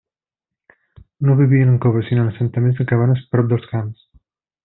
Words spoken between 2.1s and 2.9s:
en assentaments de